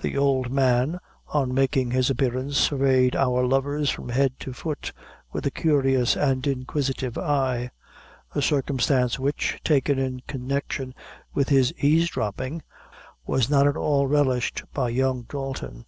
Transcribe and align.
The 0.00 0.18
old 0.18 0.52
man, 0.52 0.98
on 1.28 1.54
making 1.54 1.90
his 1.90 2.10
appearance, 2.10 2.58
surveyed 2.58 3.16
our 3.16 3.42
lovers 3.46 3.88
from 3.88 4.10
head 4.10 4.38
to 4.40 4.52
foot 4.52 4.92
with 5.32 5.46
a 5.46 5.50
curious 5.50 6.14
and 6.14 6.46
inquisitive 6.46 7.16
eye 7.16 7.70
a 8.34 8.42
circumstance 8.42 9.18
which, 9.18 9.58
taken 9.64 9.98
in 9.98 10.20
connection 10.26 10.94
with 11.32 11.48
his 11.48 11.72
eaves 11.80 12.10
dropping, 12.10 12.64
was 13.26 13.48
not 13.48 13.66
at 13.66 13.78
all 13.78 14.06
relished 14.06 14.62
by 14.74 14.90
young 14.90 15.22
Dalton. 15.22 15.86